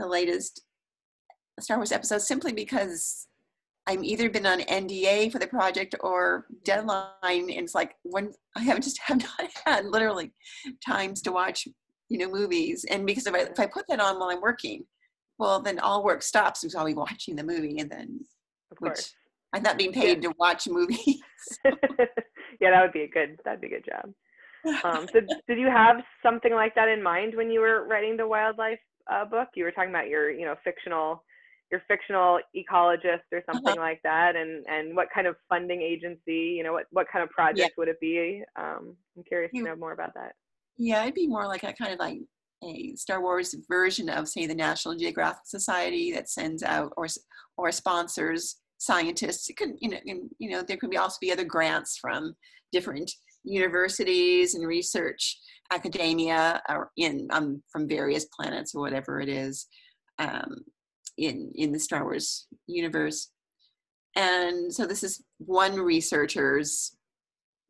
the 0.00 0.08
latest 0.08 0.62
Star 1.60 1.76
Wars 1.78 1.92
episodes 1.92 2.26
simply 2.26 2.52
because 2.52 3.28
I'm 3.86 4.02
either 4.02 4.28
been 4.28 4.46
on 4.46 4.60
NDA 4.60 5.30
for 5.30 5.38
the 5.38 5.46
project 5.46 5.94
or 6.00 6.46
deadline, 6.64 7.12
and 7.22 7.50
it's 7.50 7.74
like 7.74 7.94
when 8.02 8.32
I 8.56 8.62
haven't 8.62 8.82
just 8.82 9.00
have 9.00 9.18
not 9.40 9.50
had 9.64 9.86
literally 9.86 10.32
times 10.84 11.22
to 11.22 11.32
watch 11.32 11.68
you 12.08 12.18
know 12.18 12.30
movies, 12.30 12.84
and 12.90 13.06
because 13.06 13.26
if 13.26 13.34
I 13.34 13.40
if 13.40 13.60
I 13.60 13.66
put 13.66 13.86
that 13.88 14.00
on 14.00 14.18
while 14.18 14.30
I'm 14.30 14.40
working, 14.40 14.84
well 15.38 15.60
then 15.60 15.78
all 15.78 16.04
work 16.04 16.22
stops 16.22 16.60
because 16.60 16.74
I'll 16.74 16.86
be 16.86 16.94
watching 16.94 17.36
the 17.36 17.44
movie, 17.44 17.78
and 17.78 17.90
then 17.90 18.20
of 18.72 18.78
which 18.80 18.94
course. 18.94 19.14
I'm 19.52 19.62
not 19.62 19.78
being 19.78 19.92
paid 19.92 20.22
to 20.22 20.32
watch 20.38 20.66
movies. 20.68 20.98
yeah, 21.64 22.70
that 22.70 22.82
would 22.82 22.92
be 22.92 23.02
a 23.02 23.08
good 23.08 23.38
that'd 23.44 23.60
be 23.60 23.68
a 23.68 23.70
good 23.70 23.86
job. 23.86 24.12
um, 24.84 25.06
so 25.12 25.20
did 25.46 25.58
you 25.58 25.68
have 25.68 25.96
something 26.24 26.52
like 26.52 26.74
that 26.74 26.88
in 26.88 27.00
mind 27.00 27.36
when 27.36 27.50
you 27.50 27.60
were 27.60 27.86
writing 27.86 28.16
the 28.16 28.26
wildlife 28.26 28.80
uh, 29.10 29.24
book? 29.24 29.48
You 29.54 29.62
were 29.62 29.70
talking 29.70 29.90
about 29.90 30.08
your, 30.08 30.30
you 30.30 30.44
know, 30.44 30.56
fictional, 30.64 31.22
your 31.70 31.82
fictional 31.88 32.38
ecologist 32.56 33.22
or 33.32 33.42
something 33.50 33.76
like 33.76 34.00
that, 34.04 34.36
and 34.36 34.64
and 34.68 34.94
what 34.94 35.08
kind 35.14 35.26
of 35.26 35.36
funding 35.48 35.82
agency, 35.82 36.54
you 36.56 36.62
know, 36.62 36.72
what 36.72 36.86
what 36.90 37.06
kind 37.12 37.22
of 37.22 37.30
project 37.30 37.72
would 37.76 37.88
it 37.88 38.00
be? 38.00 38.42
Um, 38.58 38.96
I'm 39.16 39.24
curious 39.24 39.50
to 39.54 39.62
know 39.62 39.76
more 39.76 39.92
about 39.92 40.14
that. 40.14 40.32
Yeah, 40.76 41.02
it'd 41.02 41.14
be 41.14 41.26
more 41.26 41.46
like 41.46 41.64
a 41.64 41.72
kind 41.72 41.92
of 41.92 41.98
like 41.98 42.18
a 42.64 42.94
Star 42.96 43.20
Wars 43.20 43.54
version 43.68 44.08
of, 44.08 44.28
say, 44.28 44.46
the 44.46 44.54
National 44.54 44.96
Geographic 44.96 45.46
Society 45.46 46.12
that 46.12 46.28
sends 46.28 46.62
out 46.62 46.92
or 46.96 47.06
or 47.56 47.72
sponsors 47.72 48.56
scientists. 48.78 49.48
It 49.48 49.56
could, 49.56 49.70
you 49.80 49.90
know, 49.90 49.98
and, 50.06 50.30
you 50.38 50.50
know, 50.50 50.62
there 50.62 50.76
could 50.76 50.90
be 50.90 50.98
also 50.98 51.16
be 51.20 51.32
other 51.32 51.44
grants 51.44 51.98
from 51.98 52.34
different 52.72 53.10
universities 53.44 54.54
and 54.54 54.66
research 54.66 55.38
academia 55.72 56.60
or 56.68 56.90
in 56.96 57.26
um, 57.30 57.62
from 57.70 57.88
various 57.88 58.26
planets 58.26 58.74
or 58.74 58.82
whatever 58.82 59.20
it 59.20 59.28
is 59.28 59.66
um, 60.18 60.64
in 61.16 61.52
in 61.54 61.72
the 61.72 61.78
Star 61.78 62.04
Wars 62.04 62.46
universe. 62.66 63.30
And 64.14 64.72
so 64.72 64.86
this 64.86 65.02
is 65.02 65.22
one 65.38 65.78
researcher's 65.78 66.96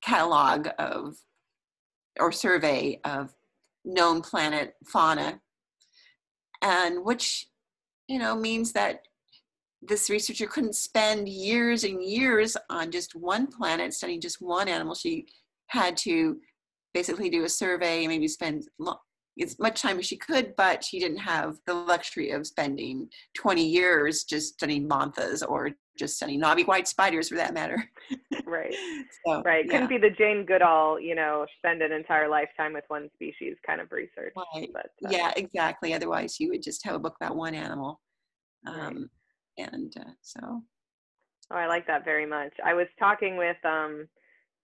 catalog 0.02 0.68
of 0.78 1.16
or 2.20 2.30
survey 2.32 3.00
of 3.04 3.34
known 3.84 4.20
planet 4.20 4.74
fauna 4.86 5.40
and 6.62 7.04
which 7.04 7.48
you 8.08 8.18
know 8.18 8.34
means 8.34 8.72
that 8.72 9.00
this 9.82 10.10
researcher 10.10 10.46
couldn't 10.46 10.74
spend 10.74 11.28
years 11.28 11.84
and 11.84 12.02
years 12.02 12.56
on 12.70 12.90
just 12.90 13.14
one 13.14 13.46
planet 13.46 13.92
studying 13.94 14.20
just 14.20 14.40
one 14.40 14.68
animal 14.68 14.94
she 14.94 15.26
had 15.68 15.96
to 15.96 16.36
basically 16.94 17.28
do 17.28 17.44
a 17.44 17.48
survey 17.48 18.00
and 18.04 18.08
maybe 18.08 18.28
spend 18.28 18.64
as 19.42 19.58
much 19.58 19.82
time 19.82 19.98
as 19.98 20.06
she 20.06 20.16
could 20.16 20.54
but 20.56 20.82
she 20.84 20.98
didn't 20.98 21.18
have 21.18 21.56
the 21.66 21.74
luxury 21.74 22.30
of 22.30 22.46
spending 22.46 23.08
20 23.36 23.64
years 23.66 24.24
just 24.24 24.54
studying 24.54 24.88
banthas 24.88 25.42
or 25.46 25.70
just 25.98 26.16
studying 26.16 26.40
knobby 26.40 26.62
white 26.64 26.86
spiders 26.88 27.28
for 27.28 27.36
that 27.36 27.54
matter 27.54 27.90
Right. 28.46 28.72
so, 29.26 29.42
Right. 29.42 29.64
yeah. 29.66 29.72
Couldn't 29.72 29.88
be 29.88 29.98
the 29.98 30.14
Jane 30.16 30.44
Goodall, 30.46 31.00
you 31.00 31.16
know, 31.16 31.44
spend 31.58 31.82
an 31.82 31.90
entire 31.90 32.28
lifetime 32.28 32.72
with 32.72 32.84
one 32.88 33.08
species 33.14 33.56
kind 33.66 33.80
of 33.80 33.90
research. 33.90 34.34
Right. 34.54 34.68
But 34.72 34.86
uh, 35.04 35.10
yeah 35.10 35.32
exactly 35.36 35.92
otherwise 35.94 36.38
you 36.38 36.50
would 36.50 36.62
just 36.62 36.84
have 36.84 36.94
a 36.94 36.98
book 36.98 37.16
about 37.20 37.36
one 37.36 37.54
animal 37.54 38.00
Right. 38.64 38.78
um, 38.78 39.10
and 39.58 39.92
uh, 39.98 40.10
so 40.22 40.62
Oh, 41.50 41.54
I 41.56 41.66
like 41.68 41.86
that 41.86 42.04
very 42.04 42.26
much. 42.26 42.52
I 42.64 42.74
was 42.74 42.88
talking 42.98 43.36
with 43.36 43.56
um, 43.64 44.08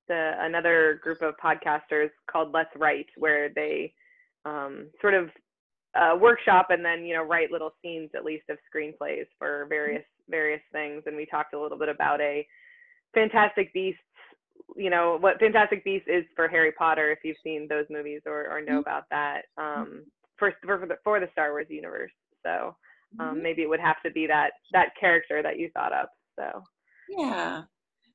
the 0.08 0.32
another 0.40 0.98
group 1.02 1.22
of 1.22 1.34
podcasters 1.42 2.10
called 2.30 2.52
Let's 2.52 2.74
Write, 2.76 3.06
where 3.16 3.50
they 3.54 3.94
um, 4.44 4.88
sort 5.00 5.14
of 5.14 5.30
uh, 5.94 6.16
workshop 6.18 6.68
and 6.70 6.84
then 6.84 7.04
you 7.04 7.14
know 7.14 7.22
write 7.22 7.50
little 7.52 7.72
scenes 7.82 8.10
at 8.14 8.24
least 8.24 8.44
of 8.48 8.58
screenplays 8.74 9.26
for 9.38 9.66
various 9.68 10.04
various 10.28 10.62
things. 10.72 11.02
And 11.06 11.16
we 11.16 11.26
talked 11.26 11.54
a 11.54 11.60
little 11.60 11.78
bit 11.78 11.88
about 11.88 12.20
a 12.20 12.46
Fantastic 13.14 13.72
Beasts. 13.74 14.00
You 14.76 14.90
know 14.90 15.18
what 15.20 15.38
Fantastic 15.38 15.84
Beasts 15.84 16.08
is 16.08 16.24
for 16.34 16.48
Harry 16.48 16.72
Potter, 16.72 17.10
if 17.12 17.18
you've 17.24 17.36
seen 17.44 17.66
those 17.68 17.84
movies 17.90 18.22
or, 18.26 18.48
or 18.48 18.60
know 18.60 18.78
Mhm. 18.78 18.80
about 18.80 19.04
that. 19.10 19.42
Um, 19.58 20.04
for 20.38 20.54
for 20.64 20.86
the, 20.86 20.96
for 21.04 21.20
the 21.20 21.28
Star 21.32 21.50
Wars 21.50 21.66
universe. 21.68 22.12
So 22.42 22.74
um, 23.20 23.38
Mhm. 23.38 23.42
maybe 23.42 23.62
it 23.62 23.68
would 23.68 23.80
have 23.80 24.02
to 24.02 24.10
be 24.10 24.26
that 24.26 24.54
that 24.72 24.96
character 24.98 25.42
that 25.42 25.58
you 25.58 25.70
thought 25.70 25.92
up. 25.92 26.10
So 26.36 26.64
Yeah. 27.08 27.62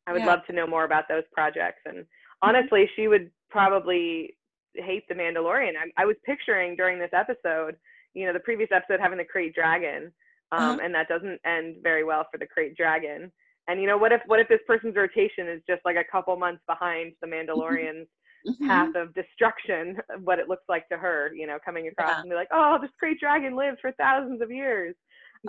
I 0.08 0.14
would 0.14 0.22
Yeah. 0.22 0.28
love 0.28 0.46
to 0.48 0.54
know 0.54 0.66
more 0.68 0.86
about 0.86 1.08
those 1.08 1.24
projects. 1.32 1.82
And 1.86 2.06
honestly, 2.42 2.90
she 2.96 3.08
would 3.08 3.32
probably 3.50 4.36
hate 4.84 5.08
the 5.08 5.16
Mandalorian. 5.16 5.74
I, 5.78 6.02
I 6.02 6.06
was 6.06 6.16
picturing 6.26 6.76
during 6.76 7.00
this 7.00 7.12
episode, 7.14 7.76
you 8.14 8.26
know, 8.26 8.34
the 8.34 8.40
previous 8.40 8.70
episode 8.72 9.00
having 9.00 9.18
the 9.18 9.26
Krayt 9.26 9.54
Dragon, 9.54 10.12
um, 10.52 10.60
Uh-huh. 10.62 10.80
and 10.84 10.94
that 10.96 11.08
doesn't 11.08 11.40
end 11.46 11.78
very 11.84 12.04
well 12.04 12.26
for 12.32 12.38
the 12.38 12.48
Krayt 12.48 12.76
Dragon. 12.76 13.32
And 13.68 13.82
you 13.82 13.88
know, 13.88 13.98
what 13.98 14.12
if 14.14 14.22
what 14.28 14.40
if 14.40 14.48
this 14.48 14.62
person's 14.66 14.96
rotation 14.96 15.48
is 15.50 15.62
just 15.70 15.82
like 15.86 15.98
a 15.98 16.04
couple 16.12 16.36
months 16.38 16.64
behind 16.68 17.14
the 17.22 17.28
Mandalorian's 17.28 18.08
Mhm. 18.48 18.68
path 18.68 18.96
of 18.96 19.14
destruction? 19.14 19.98
What 20.24 20.40
it 20.40 20.48
looks 20.48 20.64
like 20.70 20.88
to 20.90 20.98
her, 20.98 21.32
you 21.36 21.48
know, 21.48 21.58
coming 21.66 21.88
across 21.88 22.12
Yeah. 22.12 22.22
and 22.22 22.30
be 22.30 22.36
like, 22.36 22.48
oh, 22.52 22.78
this 22.82 22.92
Krayt 23.02 23.20
Dragon 23.20 23.56
lived 23.56 23.80
for 23.82 23.92
thousands 23.94 24.42
of 24.42 24.50
years 24.52 24.96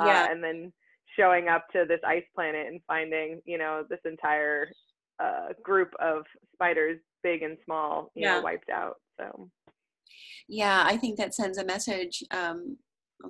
uh, 0.00 0.04
Yeah. 0.06 0.30
and 0.30 0.42
then 0.42 0.72
showing 1.16 1.48
up 1.48 1.68
to 1.70 1.84
this 1.86 2.00
ice 2.04 2.24
planet 2.34 2.66
and 2.66 2.80
finding 2.86 3.40
you 3.46 3.56
know 3.58 3.84
this 3.88 4.00
entire 4.04 4.68
uh, 5.20 5.48
group 5.62 5.92
of 6.00 6.24
spiders 6.54 7.00
big 7.28 7.42
and 7.42 7.58
small 7.64 8.10
you 8.14 8.22
Yeah. 8.22 8.36
know 8.36 8.42
wiped 8.44 8.70
out 8.70 8.96
so 9.18 9.50
Yeah, 10.48 10.82
I 10.86 10.96
think 10.96 11.18
that 11.18 11.34
sends 11.34 11.58
a 11.58 11.64
message 11.64 12.22
um, 12.30 12.78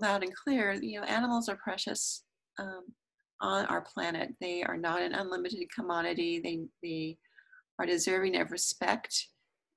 loud 0.01 0.23
and 0.23 0.35
clear. 0.35 0.73
You 0.73 1.01
know, 1.01 1.07
animals 1.07 1.49
are 1.49 1.57
precious 1.57 2.25
um, 2.59 2.85
on 3.41 3.67
our 3.67 3.83
planet. 3.83 4.29
They 4.41 4.63
are 4.63 4.77
not 4.77 5.03
an 5.03 5.15
unlimited 5.15 5.67
commodity. 5.75 6.41
They 6.43 6.59
they 6.83 7.19
are 7.79 7.87
deserving 7.87 8.37
of 8.37 8.51
respect 8.53 9.13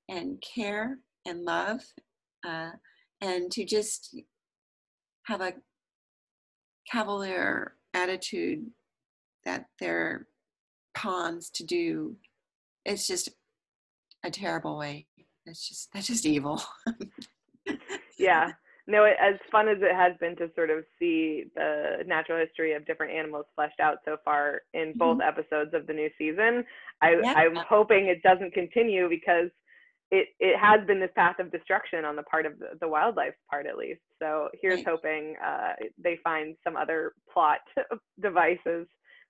and 0.08 0.42
care 0.54 0.98
and 1.26 1.44
love, 1.44 1.80
uh, 2.46 2.72
and 3.20 3.50
to 3.52 3.64
just 3.64 4.16
have 5.24 5.40
a 5.40 5.54
cavalier 6.90 7.74
attitude 7.94 8.70
that 9.44 9.66
they're 9.80 10.26
pawns 10.94 11.50
to 11.50 11.64
do. 11.64 12.16
It's 12.84 13.06
just 13.06 13.30
a 14.24 14.30
terrible 14.30 14.78
way. 14.78 15.06
That's 15.46 15.68
just 15.68 15.92
that's 15.92 16.06
just 16.06 16.26
evil. 16.26 16.62
yeah 18.18 18.52
no 18.88 19.04
it, 19.04 19.16
as 19.20 19.34
fun 19.50 19.68
as 19.68 19.78
it 19.80 19.94
has 19.94 20.12
been 20.20 20.36
to 20.36 20.50
sort 20.54 20.70
of 20.70 20.84
see 20.98 21.44
the 21.54 21.98
natural 22.06 22.38
history 22.38 22.72
of 22.74 22.84
different 22.86 23.12
animals 23.12 23.46
fleshed 23.54 23.80
out 23.80 23.98
so 24.04 24.16
far 24.24 24.62
in 24.74 24.92
both 24.96 25.20
episodes 25.20 25.72
of 25.74 25.86
the 25.86 25.92
new 25.92 26.10
season 26.18 26.64
i 27.00 27.12
Yeah. 27.22 27.32
i'm 27.36 27.56
hoping 27.68 28.06
it 28.06 28.22
doesn't 28.22 28.52
continue 28.52 29.08
because 29.08 29.50
it 30.10 30.28
it 30.40 30.58
has 30.58 30.84
been 30.86 31.00
this 31.00 31.10
path 31.16 31.38
of 31.38 31.50
destruction 31.52 32.04
on 32.04 32.16
the 32.16 32.22
part 32.24 32.44
of 32.44 32.58
the, 32.58 32.70
the 32.80 32.88
wildlife's 32.88 33.36
part 33.48 33.66
at 33.66 33.78
least 33.78 34.00
so 34.20 34.48
here's 34.60 34.78
Right. 34.78 34.86
hoping 34.88 35.36
uh, 35.44 35.72
they 36.02 36.18
find 36.24 36.56
some 36.64 36.76
other 36.76 37.12
plot 37.32 37.58
devices 38.20 38.86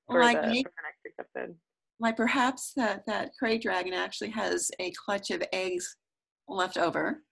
for, 0.07 0.21
Like 0.21 0.41
the, 0.41 0.63
for 0.63 0.73
the 0.77 0.83
next 0.83 1.19
episode 1.37 1.55
like 2.03 2.17
perhaps 2.17 2.73
that 2.77 3.07
that 3.07 3.31
krayt 3.41 3.63
dragon 3.63 3.95
actually 3.95 4.31
has 4.31 4.71
a 4.81 4.93
clutch 5.05 5.31
of 5.31 5.43
eggs 5.53 5.97
left 6.49 6.77
over 6.77 7.23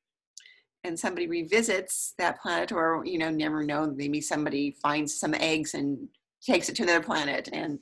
and 0.85 0.99
somebody 0.99 1.27
revisits 1.27 2.15
that 2.19 2.41
planet 2.41 2.73
or 2.73 3.03
you 3.05 3.19
know 3.19 3.31
never 3.31 3.63
know 3.65 3.93
maybe 3.97 4.21
somebody 4.21 4.77
finds 4.83 5.19
some 5.19 5.35
eggs 5.35 5.75
and 5.75 6.09
takes 6.45 6.69
it 6.69 6.77
to 6.77 6.85
another 6.85 7.03
planet 7.05 7.49
and 7.53 7.79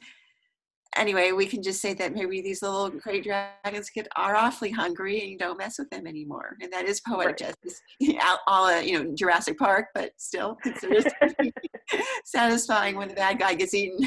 anyway 0.96 1.30
we 1.30 1.46
can 1.46 1.62
just 1.62 1.80
say 1.80 1.92
that 1.92 2.14
maybe 2.14 2.40
these 2.40 2.62
little 2.62 2.90
krayt 2.90 3.22
dragons 3.22 3.90
get 3.90 4.08
are 4.16 4.34
awfully 4.34 4.70
hungry 4.70 5.20
and 5.20 5.30
you 5.30 5.38
don't 5.38 5.58
mess 5.58 5.78
with 5.78 5.88
them 5.90 6.06
anymore 6.06 6.56
and 6.62 6.72
that 6.72 6.86
is 6.86 7.00
poetic 7.06 7.38
Right. 7.40 7.54
justice 7.54 7.82
all 8.46 8.66
uh, 8.66 8.80
you 8.80 8.98
know 8.98 9.14
jurassic 9.14 9.58
park 9.58 9.88
but 9.94 10.10
still 10.16 10.56
considered 10.56 11.04
satisfying 12.24 12.96
when 12.96 13.08
the 13.08 13.14
bad 13.14 13.38
guy 13.38 13.54
gets 13.54 13.74
eaten 13.74 13.98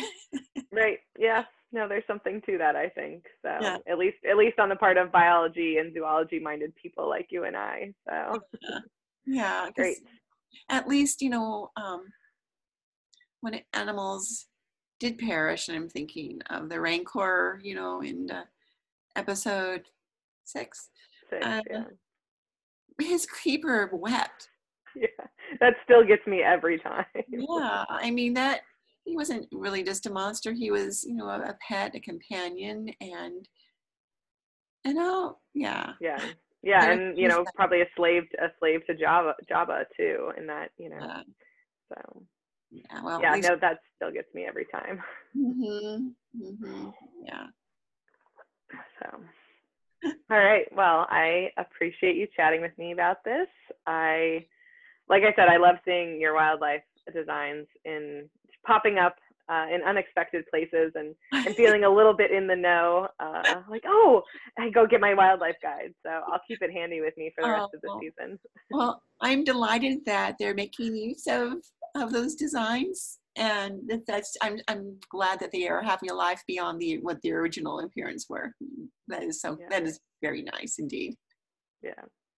Right. 0.71 0.99
Yeah. 1.19 1.43
No, 1.73 1.87
there's 1.87 2.03
something 2.05 2.41
to 2.47 2.57
that, 2.57 2.75
I 2.75 2.89
think. 2.89 3.25
So 3.41 3.49
Yeah. 3.61 3.77
at 3.87 3.97
least 3.97 4.17
at 4.29 4.37
least 4.37 4.59
on 4.59 4.69
the 4.69 4.75
part 4.75 4.97
of 4.97 5.11
biology 5.11 5.77
and 5.77 5.93
zoology 5.93 6.39
minded 6.39 6.75
people 6.75 7.07
like 7.07 7.27
you 7.29 7.45
and 7.45 7.55
I. 7.55 7.93
So 8.07 8.39
yeah, 9.25 9.69
Great. 9.75 9.97
At 10.69 10.87
least 10.87 11.21
you 11.21 11.29
know 11.29 11.71
um, 11.77 12.03
when 13.39 13.61
animals 13.73 14.47
did 14.99 15.17
perish, 15.17 15.67
and 15.67 15.77
I'm 15.77 15.89
thinking 15.89 16.41
of 16.49 16.69
the 16.69 16.79
rancor, 16.79 17.59
you 17.63 17.73
know, 17.73 18.01
in 18.01 18.29
uh, 18.29 18.43
episode 19.15 19.83
six. 20.43 20.89
six, 21.29 21.45
Uh, 21.45 21.61
yeah. 21.69 21.83
His 22.99 23.25
keeper 23.25 23.89
wept. 23.93 24.49
Yeah. 24.95 25.07
That 25.61 25.75
still 25.85 26.03
gets 26.05 26.27
me 26.27 26.43
every 26.43 26.77
time. 26.79 27.05
Yeah, 27.29 27.85
I 27.89 28.11
mean 28.11 28.33
that 28.35 28.61
he 29.03 29.15
wasn't 29.15 29.47
really 29.51 29.83
just 29.83 30.05
a 30.05 30.11
monster. 30.11 30.51
He 30.53 30.71
was, 30.71 31.03
you 31.03 31.15
know, 31.15 31.27
a, 31.27 31.39
a 31.39 31.57
pet, 31.67 31.95
a 31.95 31.99
companion, 31.99 32.89
and 33.01 33.47
you 34.85 34.93
know, 34.93 35.37
yeah, 35.53 35.93
Yeah. 35.99 36.19
Yeah, 36.63 36.81
There 36.81 36.91
and 36.91 37.17
you 37.17 37.27
know, 37.27 37.43
that- 37.43 37.55
probably 37.55 37.81
a 37.81 37.87
slave 37.95 38.23
a 38.39 38.49
slave 38.59 38.85
to 38.85 38.93
Jabba 38.93 39.33
Jabba 39.49 39.85
too, 39.97 40.31
in 40.37 40.45
that, 40.47 40.69
you 40.77 40.89
know. 40.89 40.97
uh, 40.97 41.23
So 41.89 42.23
yeah. 42.69 43.01
Well, 43.03 43.19
yeah, 43.19 43.33
least, 43.33 43.49
no, 43.49 43.57
that 43.61 43.79
still 43.95 44.11
gets 44.11 44.31
me 44.35 44.45
every 44.45 44.65
time. 44.71 45.01
hmm 45.33 46.09
hmm 46.37 46.89
yeah. 47.25 47.47
So, 49.01 49.23
all 50.29 50.37
right. 50.37 50.65
Well, 50.71 51.07
I 51.09 51.49
appreciate 51.57 52.15
you 52.15 52.27
chatting 52.35 52.61
with 52.61 52.77
me 52.77 52.91
about 52.91 53.23
this. 53.23 53.47
I, 53.87 54.45
like 55.09 55.23
I 55.23 55.33
said, 55.35 55.49
I 55.49 55.57
love 55.57 55.75
seeing 55.83 56.21
your 56.21 56.35
wildlife 56.35 56.83
designs 57.13 57.67
in 57.85 58.29
popping 58.65 58.97
up 58.97 59.15
uh, 59.49 59.65
in 59.73 59.81
unexpected 59.83 60.45
places 60.49 60.93
and, 60.95 61.13
and 61.33 61.55
feeling 61.57 61.83
a 61.83 61.89
little 61.89 62.13
bit 62.15 62.31
in 62.31 62.47
the 62.47 62.55
know. 62.55 63.07
Uh, 63.19 63.61
like, 63.69 63.83
oh, 63.85 64.21
I 64.57 64.69
go 64.69 64.87
get 64.87 65.01
my 65.01 65.13
wildlife 65.13 65.57
guide. 65.61 65.93
So 66.05 66.09
I'll 66.11 66.39
keep 66.47 66.59
it 66.61 66.71
handy 66.71 67.01
with 67.01 67.15
me 67.17 67.31
for 67.35 67.43
the 67.43 67.51
rest 67.51 67.69
of 67.75 67.81
the 67.81 67.89
Oh. 67.91 67.99
season. 67.99 68.39
Well, 68.71 69.01
I'm 69.21 69.43
delighted 69.43 70.05
that 70.05 70.35
they're 70.39 70.53
making 70.53 70.95
use 70.95 71.27
of 71.27 71.53
of 71.93 72.13
those 72.13 72.35
designs, 72.35 73.19
and 73.35 73.81
that 73.89 74.05
that's 74.07 74.37
I'm 74.41 74.59
I'm 74.69 74.97
glad 75.09 75.41
that 75.41 75.51
they 75.51 75.67
are 75.67 75.81
having 75.81 76.09
a 76.09 76.13
life 76.13 76.41
beyond 76.47 76.79
the 76.79 76.99
what 76.99 77.21
the 77.21 77.33
original 77.33 77.79
appearance 77.81 78.27
were. 78.29 78.53
That 79.09 79.23
is 79.23 79.41
so 79.41 79.57
Yeah. 79.59 79.67
that 79.71 79.83
is 79.83 79.99
very 80.21 80.43
nice 80.43 80.75
indeed. 80.79 81.15
Yeah. 81.83 81.91